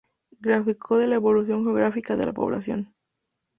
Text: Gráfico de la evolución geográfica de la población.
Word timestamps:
Gráfico 0.39 0.97
de 0.97 1.05
la 1.05 1.13
evolución 1.13 1.63
geográfica 1.63 2.15
de 2.15 2.25
la 2.25 2.33
población. 2.33 2.95